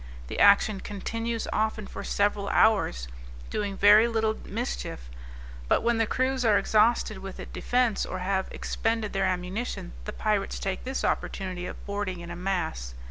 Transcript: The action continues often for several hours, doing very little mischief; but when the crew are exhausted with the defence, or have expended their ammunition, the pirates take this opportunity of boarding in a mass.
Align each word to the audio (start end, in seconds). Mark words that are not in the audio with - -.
The 0.29 0.39
action 0.39 0.79
continues 0.81 1.47
often 1.53 1.85
for 1.85 2.03
several 2.03 2.49
hours, 2.49 3.07
doing 3.51 3.77
very 3.77 4.07
little 4.07 4.35
mischief; 4.45 5.11
but 5.67 5.83
when 5.83 5.99
the 5.99 6.07
crew 6.07 6.35
are 6.43 6.57
exhausted 6.57 7.19
with 7.19 7.37
the 7.37 7.45
defence, 7.45 8.03
or 8.03 8.17
have 8.17 8.47
expended 8.49 9.13
their 9.13 9.25
ammunition, 9.25 9.93
the 10.05 10.13
pirates 10.13 10.57
take 10.57 10.85
this 10.85 11.05
opportunity 11.05 11.67
of 11.67 11.85
boarding 11.85 12.21
in 12.21 12.31
a 12.31 12.35
mass. 12.35 12.95